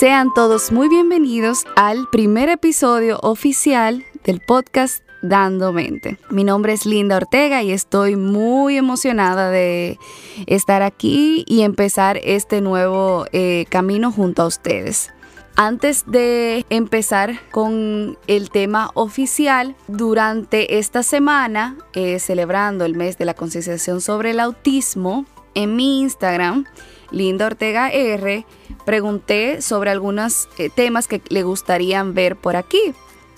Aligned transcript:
Sean 0.00 0.32
todos 0.32 0.72
muy 0.72 0.88
bienvenidos 0.88 1.66
al 1.76 2.08
primer 2.08 2.48
episodio 2.48 3.18
oficial 3.20 4.02
del 4.24 4.40
podcast 4.40 5.04
Dando 5.20 5.74
Mente. 5.74 6.16
Mi 6.30 6.42
nombre 6.42 6.72
es 6.72 6.86
Linda 6.86 7.18
Ortega 7.18 7.62
y 7.62 7.70
estoy 7.70 8.16
muy 8.16 8.78
emocionada 8.78 9.50
de 9.50 9.98
estar 10.46 10.80
aquí 10.80 11.44
y 11.46 11.60
empezar 11.60 12.18
este 12.24 12.62
nuevo 12.62 13.26
eh, 13.32 13.66
camino 13.68 14.10
junto 14.10 14.40
a 14.40 14.46
ustedes. 14.46 15.12
Antes 15.54 16.04
de 16.06 16.64
empezar 16.70 17.38
con 17.50 18.16
el 18.26 18.48
tema 18.48 18.92
oficial, 18.94 19.76
durante 19.86 20.78
esta 20.78 21.02
semana, 21.02 21.76
eh, 21.92 22.20
celebrando 22.20 22.86
el 22.86 22.96
mes 22.96 23.18
de 23.18 23.26
la 23.26 23.34
concienciación 23.34 24.00
sobre 24.00 24.30
el 24.30 24.40
autismo, 24.40 25.26
en 25.54 25.76
mi 25.76 26.00
Instagram, 26.00 26.64
Linda 27.10 27.46
Ortega 27.46 27.90
R, 27.90 28.46
pregunté 28.84 29.62
sobre 29.62 29.90
algunos 29.90 30.48
eh, 30.58 30.70
temas 30.74 31.08
que 31.08 31.20
le 31.28 31.42
gustarían 31.42 32.14
ver 32.14 32.36
por 32.36 32.56
aquí. 32.56 32.94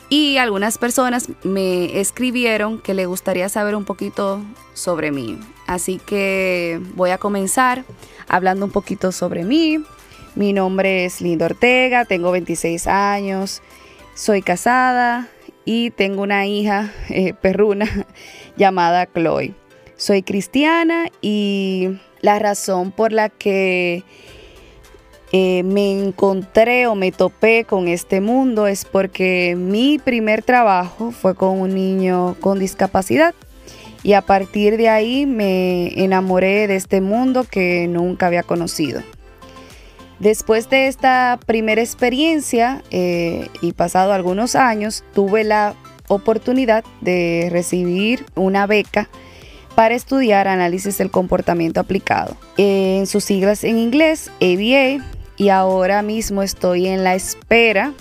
Y 0.09 0.37
algunas 0.37 0.77
personas 0.77 1.29
me 1.43 1.99
escribieron 1.99 2.79
que 2.79 2.93
le 2.93 3.07
gustaría 3.07 3.49
saber 3.49 3.75
un 3.75 3.87
poquito 3.87 4.43
sobre 4.75 5.11
mí. 5.11 5.39
Así 5.67 5.99
que 6.05 6.81
voy 6.95 7.11
a 7.11 7.19
comenzar 7.19 7.85
hablando 8.29 8.67
un 8.67 8.73
poquito 8.73 9.11
sobre 9.11 9.45
mí. 9.45 9.83
Mi 10.35 10.53
nombre 10.53 11.07
es 11.07 11.23
Linda 11.23 11.47
Ortega, 11.47 12.05
tengo 12.05 12.31
26 12.31 12.87
años, 12.89 13.63
soy 14.15 14.43
casada 14.43 15.29
y 15.65 15.91
tengo 15.91 16.23
una 16.23 16.47
hija 16.47 16.93
eh, 17.09 17.35
perruna 17.35 18.07
llamada 18.57 19.07
Chloe. 19.07 19.55
Soy 20.03 20.25
cristiana 20.25 21.07
y 21.21 21.91
la 22.23 22.41
razón 22.41 22.91
por 22.91 23.13
la 23.13 23.29
que 23.29 24.03
eh, 25.31 25.63
me 25.63 25.93
encontré 25.93 26.89
o 26.89 26.97
me 26.97 27.13
topé 27.13 27.63
con 27.63 27.87
este 27.87 28.21
mundo 28.21 28.67
es 28.67 28.85
porque 28.85 29.55
mi 29.57 30.01
primer 30.01 30.43
trabajo 30.43 31.13
fue 31.13 31.37
con 31.37 31.61
un 31.61 31.77
niño 31.77 32.35
con 32.41 32.59
discapacidad 32.59 33.33
y 34.03 34.15
a 34.15 34.23
partir 34.23 34.77
de 34.77 34.89
ahí 34.89 35.25
me 35.25 36.03
enamoré 36.03 36.67
de 36.67 36.75
este 36.75 37.01
mundo 37.01 37.45
que 37.49 37.87
nunca 37.87 38.27
había 38.27 38.43
conocido. 38.43 39.03
Después 40.19 40.69
de 40.69 40.89
esta 40.89 41.39
primera 41.47 41.81
experiencia 41.81 42.83
eh, 42.91 43.47
y 43.61 43.73
pasado 43.73 44.13
algunos 44.13 44.57
años, 44.57 45.05
tuve 45.15 45.45
la 45.45 45.77
oportunidad 46.09 46.83
de 47.03 47.51
recibir 47.53 48.27
una 48.35 48.67
beca 48.67 49.09
para 49.75 49.95
estudiar 49.95 50.49
análisis 50.49 50.99
del 50.99 51.11
comportamiento 51.11 51.81
aplicado. 51.81 52.37
En 52.57 53.07
sus 53.07 53.25
siglas 53.25 53.65
en 53.65 53.79
inglés, 53.79 54.31
ABA, 54.41 55.05
y 55.37 55.49
ahora 55.49 56.03
mismo 56.03 56.43
estoy 56.43 56.87
en 56.87 57.05
la 57.05 57.15
espera 57.15 57.93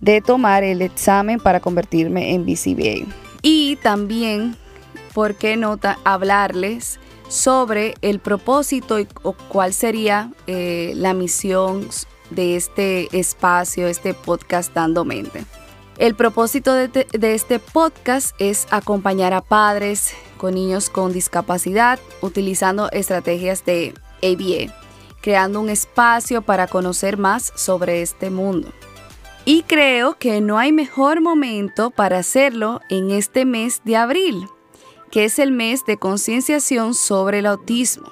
de 0.00 0.20
tomar 0.20 0.64
el 0.64 0.82
examen 0.82 1.38
para 1.38 1.60
convertirme 1.60 2.34
en 2.34 2.44
BCBA. 2.44 3.06
Y 3.42 3.76
también, 3.76 4.56
¿por 5.14 5.34
qué 5.34 5.56
no 5.56 5.78
hablarles 6.04 6.98
sobre 7.28 7.94
el 8.02 8.18
propósito 8.18 8.98
y 8.98 9.06
o 9.22 9.32
cuál 9.32 9.72
sería 9.72 10.30
eh, 10.46 10.92
la 10.96 11.14
misión 11.14 11.88
de 12.30 12.56
este 12.56 13.16
espacio, 13.16 13.86
este 13.86 14.14
podcast 14.14 14.74
Dando 14.74 15.04
Mente? 15.04 15.44
El 16.02 16.16
propósito 16.16 16.74
de, 16.74 17.06
este 17.12 17.60
podcast 17.60 18.34
es 18.40 18.66
acompañar 18.72 19.32
a 19.34 19.40
padres 19.40 20.12
con 20.36 20.54
niños 20.54 20.90
con 20.90 21.12
discapacidad 21.12 22.00
utilizando 22.20 22.90
estrategias 22.90 23.64
de 23.64 23.94
ABA 24.20 24.74
creando 25.22 25.60
un 25.60 25.70
espacio 25.70 26.42
para 26.42 26.66
conocer 26.66 27.18
más 27.18 27.52
sobre 27.54 28.02
este 28.02 28.30
mundo. 28.30 28.72
Y 29.44 29.62
creo 29.62 30.18
que 30.18 30.40
no 30.40 30.58
hay 30.58 30.72
mejor 30.72 31.20
momento 31.20 31.92
para 31.92 32.18
hacerlo 32.18 32.80
en 32.90 33.12
este 33.12 33.44
mes 33.44 33.80
de 33.84 33.96
abril, 33.96 34.48
que 35.12 35.26
es 35.26 35.38
el 35.38 35.52
mes 35.52 35.86
de 35.86 35.98
concienciación 35.98 36.94
sobre 36.94 37.38
el 37.38 37.46
autismo. 37.46 38.10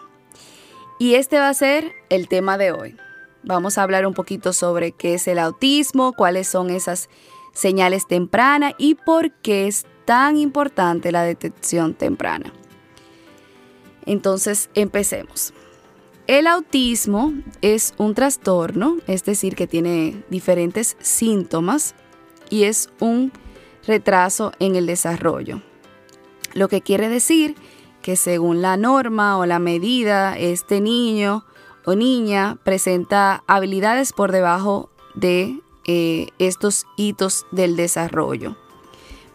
Y 1.01 1.17
este 1.17 1.41
va 1.41 1.49
a 1.49 1.55
ser 1.55 1.91
el 2.09 2.29
tema 2.29 2.57
de 2.57 2.71
hoy. 2.71 2.97
Vamos 3.43 3.79
a 3.79 3.83
hablar 3.83 4.07
un 4.07 4.15
poquito 4.15 4.53
sobre 4.53 4.93
qué 4.93 5.15
es 5.15 5.27
el 5.27 5.41
autismo, 5.41 6.13
cuáles 6.13 6.47
son 6.47 6.71
esas 6.71 7.09
señales 7.53 8.07
tempranas 8.07 8.75
y 8.79 8.95
por 8.95 9.33
qué 9.33 9.67
es 9.67 9.87
tan 10.05 10.37
importante 10.37 11.13
la 11.13 11.23
detección 11.23 11.95
temprana. 11.95 12.53
Entonces, 14.07 14.71
empecemos. 14.75 15.53
El 16.27 16.47
autismo 16.47 17.33
es 17.61 17.95
un 17.99 18.15
trastorno, 18.15 18.99
es 19.07 19.25
decir, 19.25 19.57
que 19.57 19.67
tiene 19.67 20.23
diferentes 20.31 20.97
síntomas 21.01 21.95
y 22.51 22.65
es 22.65 22.89
un 23.01 23.33
retraso 23.87 24.53
en 24.59 24.77
el 24.77 24.87
desarrollo. 24.87 25.63
Lo 26.55 26.69
que 26.69 26.83
quiere 26.83 27.09
decir 27.09 27.57
que 28.03 28.17
según 28.17 28.63
la 28.63 28.77
norma 28.77 29.39
o 29.39 29.47
la 29.47 29.59
medida, 29.59 30.37
este 30.39 30.81
niño 30.81 31.45
o 31.85 31.95
niña 31.95 32.59
presenta 32.65 33.43
habilidades 33.47 34.13
por 34.13 34.33
debajo 34.33 34.91
de 35.15 35.61
eh, 35.87 36.29
estos 36.39 36.87
hitos 36.97 37.47
del 37.51 37.77
desarrollo. 37.77 38.57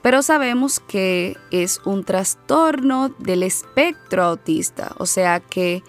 Pero 0.01 0.21
sabemos 0.21 0.79
que 0.79 1.35
es 1.51 1.81
un 1.83 2.03
trastorno 2.03 3.09
del 3.17 3.43
espectro 3.43 4.23
autista, 4.23 4.93
o 4.97 5.05
sea 5.05 5.39
que 5.39 5.83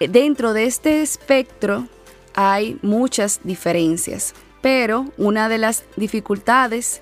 Dentro 0.00 0.52
de 0.52 0.64
este 0.64 1.02
espectro 1.02 1.86
hay 2.34 2.78
muchas 2.82 3.40
diferencias, 3.44 4.34
pero 4.60 5.06
una 5.16 5.48
de 5.48 5.58
las 5.58 5.84
dificultades 5.96 7.00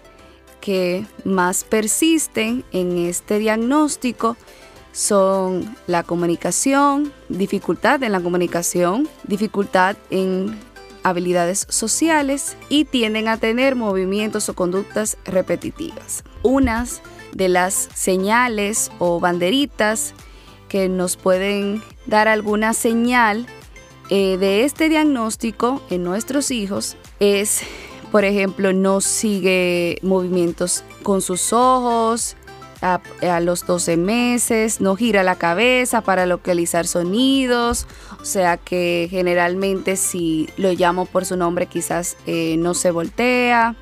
que 0.61 1.07
más 1.25 1.65
persisten 1.65 2.65
en 2.71 2.99
este 2.99 3.39
diagnóstico 3.39 4.37
son 4.93 5.75
la 5.87 6.03
comunicación, 6.03 7.13
dificultad 7.29 8.03
en 8.03 8.13
la 8.13 8.21
comunicación, 8.21 9.09
dificultad 9.25 9.97
en 10.11 10.57
habilidades 11.03 11.67
sociales 11.69 12.57
y 12.69 12.85
tienden 12.85 13.29
a 13.29 13.37
tener 13.37 13.77
movimientos 13.77 14.49
o 14.49 14.55
conductas 14.55 15.17
repetitivas. 15.25 16.25
Unas 16.43 17.03
de 17.33 17.49
las 17.49 17.89
señales 17.95 18.91
o 18.99 19.21
banderitas 19.21 20.15
que 20.69 20.89
nos 20.89 21.17
pueden 21.17 21.83
dar 22.07 22.29
alguna 22.29 22.75
señal 22.75 23.47
eh, 24.11 24.37
de 24.37 24.65
este 24.65 24.89
diagnóstico 24.89 25.83
en 25.91 26.05
nuestros 26.05 26.51
hijos 26.51 26.97
es, 27.21 27.63
por 28.11 28.25
ejemplo, 28.25 28.73
no 28.73 29.01
sigue 29.01 29.99
movimientos 30.03 30.85
con 31.03 31.23
sus 31.23 31.53
ojos 31.53 32.37
a, 32.83 33.01
los 33.41 33.65
12 33.65 33.97
meses, 33.97 34.81
no 34.81 34.97
gira 34.97 35.23
la 35.23 35.37
cabeza 35.37 36.03
para 36.03 36.27
localizar 36.27 36.87
sonidos, 36.87 37.87
o 38.21 38.25
sea 38.25 38.57
que 38.57 39.07
generalmente 39.11 39.97
si 39.97 40.49
lo 40.57 40.73
llamo 40.73 41.07
por 41.07 41.25
su 41.25 41.37
nombre 41.37 41.67
quizás 41.67 42.17
eh, 42.27 42.57
no 42.59 42.75
se 42.75 42.91
voltea, 42.91 43.77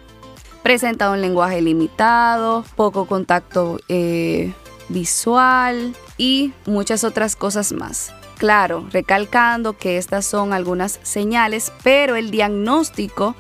presenta 0.63 1.11
un 1.11 1.21
lenguaje 1.21 1.63
limitado, 1.63 2.65
poco 2.77 3.07
contacto 3.07 3.81
eh, 3.89 4.53
visual 4.89 5.95
y 6.19 6.53
muchas 6.67 7.03
otras 7.05 7.37
cosas 7.37 7.73
más. 7.73 8.13
Claro, 8.37 8.87
recalcando 8.91 9.77
que 9.77 9.99
estas 9.99 10.25
son 10.25 10.53
algunas 10.53 10.99
señales, 11.03 11.73
pero 11.83 12.17
el 12.17 12.31
diagnóstico 12.31 13.35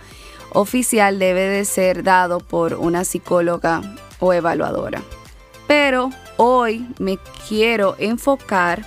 oficial 0.53 1.19
debe 1.19 1.42
de 1.42 1.65
ser 1.65 2.03
dado 2.03 2.41
por 2.41 2.75
una 2.75 3.04
psicóloga 3.04 3.81
o 4.19 4.32
evaluadora. 4.32 5.03
Pero 5.70 6.10
hoy 6.36 6.84
me 6.98 7.16
quiero 7.48 7.94
enfocar 8.00 8.84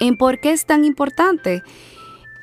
en 0.00 0.16
por 0.16 0.40
qué 0.40 0.50
es 0.50 0.66
tan 0.66 0.84
importante 0.84 1.62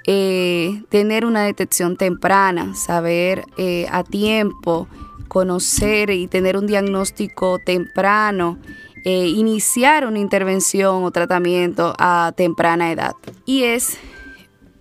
eh, 0.07 0.81
tener 0.88 1.25
una 1.25 1.44
detección 1.44 1.97
temprana, 1.97 2.74
saber 2.74 3.44
eh, 3.57 3.85
a 3.91 4.06
tiempo 4.06 4.88
conocer 5.27 6.09
y 6.12 6.27
tener 6.27 6.56
un 6.56 6.68
diagnóstico 6.68 7.59
temprano, 7.59 8.59
eh, 9.03 9.27
iniciar 9.27 10.07
una 10.07 10.19
intervención 10.19 11.03
o 11.03 11.12
tratamiento 11.12 11.94
a 12.00 12.31
temprana 12.38 12.94
edad. 12.94 13.15
Y 13.45 13.63
es 13.63 13.97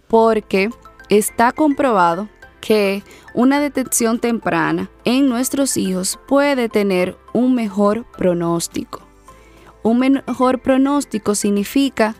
porque 0.06 0.70
está 1.08 1.50
comprobado 1.50 2.28
que 2.60 3.02
una 3.34 3.60
detección 3.60 4.18
temprana 4.18 4.90
en 5.04 5.28
nuestros 5.28 5.76
hijos 5.76 6.18
puede 6.28 6.68
tener 6.68 7.16
un 7.32 7.54
mejor 7.54 8.04
pronóstico. 8.16 9.00
Un 9.82 9.98
mejor 9.98 10.60
pronóstico 10.60 11.34
significa 11.34 12.14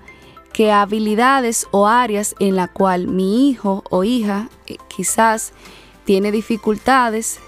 que 0.52 0.72
habilidades 0.72 1.66
o 1.70 1.87
áreas 1.87 2.34
en 2.40 2.56
la 2.56 2.69
cual 2.69 3.06
mi 3.06 3.50
hijo 3.50 3.84
o 3.90 4.04
hija 4.04 4.48
eh, 4.66 4.76
quizás 4.88 5.52
tiene 6.04 6.32
dificultades 6.32 7.38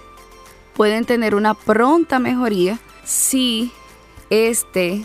pueden 0.74 1.04
tener 1.04 1.34
una 1.34 1.54
pronta 1.54 2.18
mejoría 2.18 2.78
si 3.04 3.72
este 4.30 5.02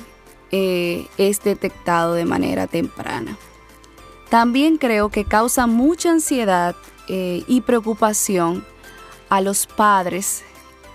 eh, 0.51 1.07
es 1.17 1.43
detectado 1.43 2.13
de 2.13 2.25
manera 2.25 2.67
temprana. 2.67 3.37
También 4.29 4.77
creo 4.77 5.09
que 5.09 5.25
causa 5.25 5.67
mucha 5.67 6.11
ansiedad 6.11 6.75
eh, 7.07 7.43
y 7.47 7.61
preocupación 7.61 8.65
a 9.29 9.41
los 9.41 9.65
padres 9.65 10.43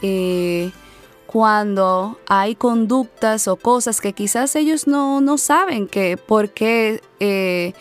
eh, 0.03 0.71
cuando 1.27 2.19
hay 2.29 2.55
conductas 2.55 3.49
o 3.49 3.57
cosas 3.57 4.01
que 4.01 4.13
quizás 4.13 4.55
ellos 4.57 4.87
no, 4.87 5.39
saben 5.39 5.87
que 5.87 6.17
por 6.19 6.51
qué, 6.51 7.01
eh, 7.21 7.73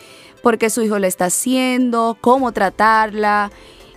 por 0.42 0.56
qué 0.56 0.70
su 0.70 0.82
hijo 0.82 0.98
le 0.98 1.08
está 1.08 1.26
haciendo, 1.26 2.16
cómo 2.20 2.52
tratarla, 2.52 3.50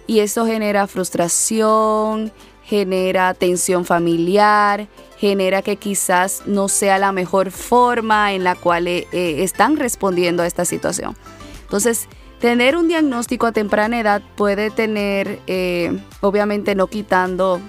y 0.07 0.19
eso 0.19 0.45
genera 0.45 0.87
frustración, 0.87 2.33
genera 2.63 3.33
tensión 3.33 3.85
familiar, 3.85 4.87
genera 5.17 5.61
que 5.61 5.77
quizás 5.77 6.43
no 6.45 6.67
sea 6.67 6.97
la 6.97 7.11
mejor 7.11 7.51
forma 7.51 8.33
en 8.33 8.43
la 8.43 8.55
cual 8.55 8.87
están 8.87 9.77
respondiendo 9.77 10.43
a 10.43 10.47
esta 10.47 10.65
situación. 10.65 11.15
Entonces, 11.63 12.07
tener 12.45 12.77
un 12.77 12.88
diagnóstico 12.88 13.47
a 13.47 13.51
temprana 13.51 14.00
edad 14.00 14.21
puede 14.36 14.69
tener, 14.69 15.39
eh, 15.47 16.00
obviamente 16.21 16.75
no 16.75 16.86
quitando 16.86 17.59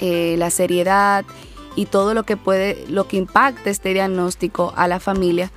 eh, 0.00 0.36
la 0.38 0.48
seriedad 0.48 1.26
y 1.74 1.84
todo 1.84 2.14
lo 2.14 2.22
que 2.22 2.38
puede, 2.38 2.86
lo 2.88 3.06
que 3.06 3.18
impacta 3.18 3.68
este 3.68 3.92
diagnóstico 3.92 4.72
a 4.76 4.88
la 4.88 4.98
familia, 4.98 5.50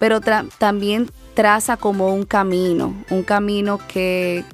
pero 0.00 0.20
también 0.20 1.12
traza 1.34 1.76
como 1.76 2.12
un 2.12 2.24
camino, 2.24 2.92
un 3.08 3.22
camino 3.22 3.78
que 3.86 4.44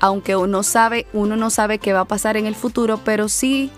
aunque 0.00 0.34
uno 0.34 0.64
sabe, 0.64 1.06
uno 1.12 1.36
no 1.36 1.50
sabe 1.50 1.78
qué 1.78 1.92
va 1.92 2.00
a 2.00 2.04
pasar 2.04 2.36
en 2.36 2.46
el 2.46 2.56
futuro, 2.56 2.98
pero 3.04 3.28
sí 3.28 3.70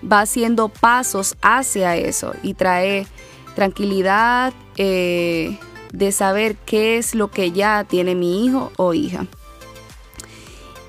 va 0.00 0.20
haciendo 0.20 0.68
pasos 0.68 1.34
hacia 1.42 1.96
eso 1.96 2.32
y 2.44 2.54
trae 2.54 3.08
tranquilidad 3.56 4.52
eh, 4.76 5.58
de 5.96 6.12
saber 6.12 6.56
qué 6.56 6.98
es 6.98 7.14
lo 7.14 7.30
que 7.30 7.52
ya 7.52 7.84
tiene 7.84 8.14
mi 8.14 8.44
hijo 8.44 8.70
o 8.76 8.92
hija. 8.92 9.26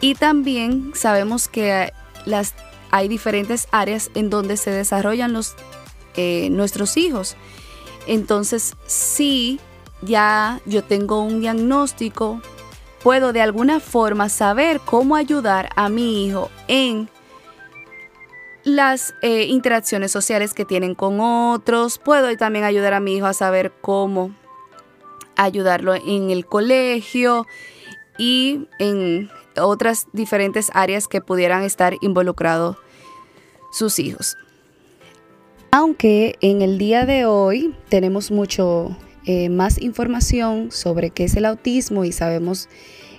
Y 0.01 0.15
también 0.15 0.92
sabemos 0.95 1.48
que 1.48 1.94
las, 2.25 2.54
hay 2.92 3.07
diferentes 3.07 3.68
áreas 3.71 4.12
en 4.15 4.30
donde 4.30 4.57
se 4.57 4.71
desarrollan 4.71 5.31
los, 5.31 5.56
eh, 6.15 6.50
nuestros 6.51 6.98
hijos. 6.98 7.38
Entonces, 8.06 8.75
si 8.86 9.59
ya 10.01 10.59
yo 10.65 10.83
tengo 10.83 11.21
un 11.21 11.39
diagnóstico, 11.39 12.42
puedo 13.01 13.31
de 13.31 13.42
alguna 13.42 13.80
forma 13.80 14.27
saber 14.27 14.81
cómo 14.81 15.15
ayudar 15.15 15.69
a 15.77 15.88
mi 15.88 16.25
hijo 16.25 16.50
en 16.68 17.10
las 18.65 19.15
eh, 19.21 19.44
interacciones 19.44 20.12
sociales 20.12 20.53
que 20.53 20.65
tienen 20.65 20.95
con 20.95 21.21
otros. 21.21 21.98
Puedo 21.98 22.36
también 22.36 22.65
ayudar 22.65 22.94
a 22.94 23.00
mi 23.00 23.15
hijo 23.15 23.25
a 23.25 23.33
saber 23.33 23.71
cómo 23.81 24.36
ayudarlo 25.38 25.95
en 25.95 26.30
el 26.30 26.45
colegio 26.45 27.45
y 28.18 28.68
en 28.80 29.30
otras 29.60 30.07
diferentes 30.13 30.69
áreas 30.74 31.07
que 31.07 31.22
pudieran 31.22 31.63
estar 31.63 31.94
involucrados 32.01 32.78
sus 33.72 34.00
hijos. 34.00 34.38
Aunque 35.72 36.36
en 36.42 36.62
el 36.62 36.78
día 36.78 37.06
de 37.06 37.25
hoy 37.25 37.75
tenemos 37.89 38.31
mucho 38.31 38.95
eh, 39.25 39.50
más 39.50 39.81
información 39.81 40.72
sobre 40.72 41.10
qué 41.10 41.25
es 41.25 41.36
el 41.36 41.45
autismo 41.45 42.06
y 42.06 42.12
sabemos 42.12 42.69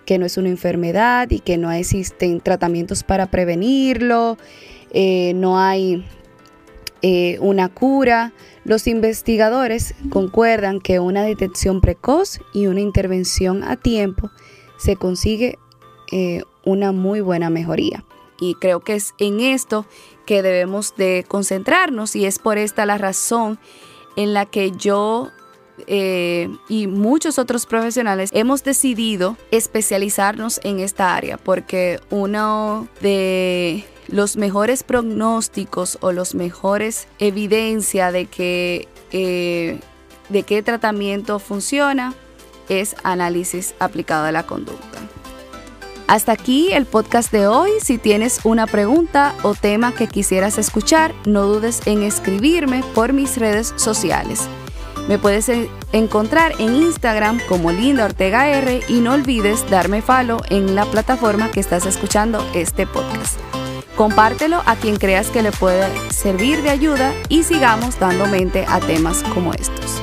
que 0.06 0.19
no 0.19 0.25
es 0.25 0.38
una 0.38 0.49
enfermedad 0.49 1.31
y 1.31 1.41
que 1.41 1.59
no 1.59 1.70
existen 1.70 2.41
tratamientos 2.41 3.03
para 3.03 3.26
prevenirlo, 3.31 4.38
eh, 4.93 5.35
no 5.35 5.59
hay 5.61 6.06
eh, 7.02 7.38
una 7.40 7.68
cura. 7.68 8.32
Los 8.64 8.86
investigadores 8.86 9.94
concuerdan 10.10 10.80
que 10.80 11.00
una 11.00 11.22
detección 11.22 11.80
precoz 11.80 12.40
y 12.52 12.66
una 12.66 12.80
intervención 12.80 13.62
a 13.64 13.76
tiempo 13.76 14.30
se 14.78 14.96
consigue 14.96 15.58
una 16.64 16.92
muy 16.92 17.20
buena 17.20 17.50
mejoría. 17.50 18.02
Y 18.40 18.54
creo 18.54 18.80
que 18.80 18.94
es 18.94 19.14
en 19.18 19.40
esto 19.40 19.84
que 20.26 20.42
debemos 20.42 20.94
de 20.96 21.24
concentrarnos 21.26 22.14
y 22.16 22.24
es 22.24 22.38
por 22.38 22.56
esta 22.56 22.86
la 22.86 22.98
razón 22.98 23.58
en 24.16 24.32
la 24.32 24.46
que 24.46 24.70
yo 24.70 25.30
eh, 25.86 26.48
y 26.68 26.86
muchos 26.86 27.38
otros 27.38 27.66
profesionales 27.66 28.30
hemos 28.32 28.64
decidido 28.64 29.36
especializarnos 29.50 30.60
en 30.64 30.80
esta 30.80 31.14
área 31.14 31.38
porque 31.38 32.00
uno 32.10 32.88
de 33.00 33.84
los 34.08 34.37
mejores 34.37 34.82
pronósticos 34.82 35.99
o 36.00 36.12
los 36.12 36.34
mejores 36.34 37.06
evidencia 37.19 38.10
de 38.10 38.26
que 38.26 38.88
eh, 39.12 39.78
de 40.28 40.43
qué 40.43 40.62
tratamiento 40.62 41.38
funciona 41.38 42.14
es 42.69 42.96
análisis 43.02 43.75
aplicado 43.78 44.26
a 44.26 44.32
la 44.32 44.44
conducta. 44.44 44.99
Hasta 46.06 46.32
aquí 46.32 46.72
el 46.72 46.87
podcast 46.87 47.31
de 47.31 47.46
hoy. 47.46 47.70
Si 47.82 47.99
tienes 47.99 48.40
una 48.44 48.66
pregunta 48.66 49.34
o 49.43 49.55
tema 49.55 49.94
que 49.94 50.06
quisieras 50.06 50.56
escuchar, 50.56 51.14
no 51.26 51.44
dudes 51.44 51.82
en 51.87 52.02
escribirme 52.02 52.82
por 52.94 53.12
mis 53.12 53.37
redes 53.37 53.75
sociales. 53.76 54.49
Me 55.06 55.19
puedes 55.19 55.50
encontrar 55.93 56.52
en 56.58 56.75
Instagram 56.76 57.40
como 57.49 57.72
Linda 57.72 58.06
Ortega 58.06 58.49
R 58.50 58.81
y 58.88 59.00
no 59.00 59.14
olvides 59.14 59.69
darme 59.70 60.02
follow 60.02 60.40
en 60.50 60.75
la 60.75 60.84
plataforma 60.87 61.50
que 61.50 61.60
estás 61.60 61.87
escuchando 61.87 62.46
este 62.55 62.87
podcast. 62.87 63.38
Compártelo 63.98 64.62
a 64.64 64.76
quien 64.76 64.94
creas 64.94 65.28
que 65.28 65.42
le 65.42 65.50
pueda 65.50 65.90
servir 66.12 66.62
de 66.62 66.70
ayuda 66.70 67.12
y 67.28 67.42
sigamos 67.42 67.98
dando 67.98 68.28
mente 68.28 68.64
a 68.68 68.78
temas 68.78 69.24
como 69.34 69.52
estos. 69.54 69.97